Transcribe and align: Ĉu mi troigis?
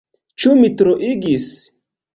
Ĉu 0.45 0.55
mi 0.63 0.73
troigis? 0.81 1.49